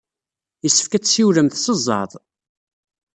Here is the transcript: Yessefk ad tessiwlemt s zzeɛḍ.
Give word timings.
Yessefk 0.63 0.93
ad 0.93 1.03
tessiwlemt 1.03 1.57
s 1.63 1.65
zzeɛḍ. 1.77 2.11